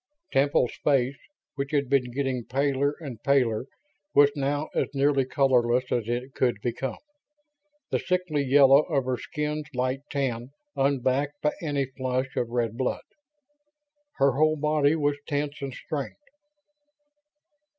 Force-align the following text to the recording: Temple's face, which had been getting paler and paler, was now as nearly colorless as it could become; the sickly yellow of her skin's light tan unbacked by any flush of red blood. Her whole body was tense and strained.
Temple's 0.31 0.73
face, 0.83 1.19
which 1.53 1.69
had 1.69 1.87
been 1.87 2.09
getting 2.09 2.43
paler 2.43 2.95
and 3.01 3.21
paler, 3.21 3.67
was 4.15 4.31
now 4.35 4.69
as 4.73 4.87
nearly 4.95 5.25
colorless 5.25 5.91
as 5.91 6.07
it 6.09 6.33
could 6.33 6.59
become; 6.59 6.97
the 7.91 7.99
sickly 7.99 8.41
yellow 8.43 8.81
of 8.81 9.05
her 9.05 9.17
skin's 9.17 9.67
light 9.75 10.01
tan 10.09 10.49
unbacked 10.75 11.39
by 11.43 11.51
any 11.61 11.85
flush 11.85 12.35
of 12.35 12.49
red 12.49 12.75
blood. 12.77 13.03
Her 14.15 14.31
whole 14.31 14.57
body 14.57 14.95
was 14.95 15.19
tense 15.27 15.61
and 15.61 15.71
strained. 15.71 16.15